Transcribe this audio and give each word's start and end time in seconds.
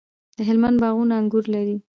د 0.37 0.39
هلمند 0.47 0.77
باغونه 0.83 1.13
انګور 1.21 1.45
لري. 1.55 1.77